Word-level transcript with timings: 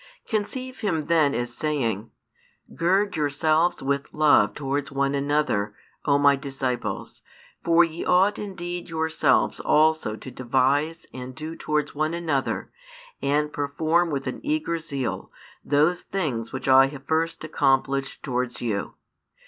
Conceive 0.27 0.79
Him 0.79 1.05
then 1.05 1.35
as 1.35 1.53
saying: 1.55 2.09
"Gird 2.73 3.15
yourselves 3.15 3.83
with 3.83 4.11
love 4.15 4.55
towards 4.55 4.91
one 4.91 5.13
another, 5.13 5.75
O 6.05 6.17
My 6.17 6.35
disciples; 6.35 7.21
for 7.63 7.83
ye 7.83 8.03
ought 8.03 8.39
indeed 8.39 8.89
yourselves 8.89 9.59
also 9.59 10.15
to 10.15 10.31
devise 10.31 11.05
and 11.13 11.35
do 11.35 11.55
towards 11.55 11.93
one 11.93 12.15
another, 12.15 12.71
and 13.21 13.53
perform 13.53 14.09
with 14.09 14.25
an 14.25 14.41
eager 14.43 14.79
zeal, 14.79 15.31
those 15.63 16.01
things 16.01 16.51
which 16.51 16.67
I 16.67 16.87
have 16.87 17.05
first 17.05 17.43
accomplished 17.43 18.23
towards 18.23 18.59
you. 18.59 18.95